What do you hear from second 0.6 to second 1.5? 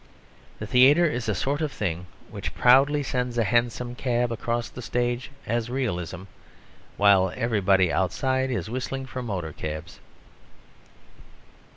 theatre is a